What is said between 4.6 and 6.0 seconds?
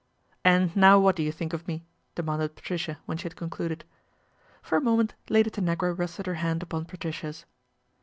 For a moment Lady Tanagra